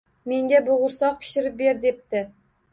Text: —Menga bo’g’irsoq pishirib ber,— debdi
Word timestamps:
—Menga 0.31 0.61
bo’g’irsoq 0.69 1.21
pishirib 1.21 1.61
ber,— 1.63 1.79
debdi 1.87 2.27